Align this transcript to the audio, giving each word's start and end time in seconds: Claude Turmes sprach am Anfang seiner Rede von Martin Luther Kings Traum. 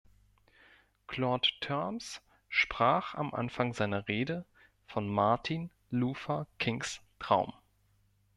Claude 1.05 1.47
Turmes 1.59 2.21
sprach 2.49 3.13
am 3.13 3.35
Anfang 3.35 3.75
seiner 3.75 4.07
Rede 4.07 4.45
von 4.87 5.07
Martin 5.07 5.69
Luther 5.91 6.47
Kings 6.57 7.01
Traum. 7.19 7.53